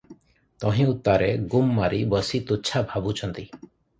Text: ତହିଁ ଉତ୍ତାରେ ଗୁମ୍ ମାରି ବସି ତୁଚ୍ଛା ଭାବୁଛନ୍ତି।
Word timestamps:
ତହିଁ 0.63 0.85
ଉତ୍ତାରେ 0.93 1.27
ଗୁମ୍ 1.51 1.69
ମାରି 1.79 2.01
ବସି 2.15 2.41
ତୁଚ୍ଛା 2.47 2.83
ଭାବୁଛନ୍ତି। 2.95 3.49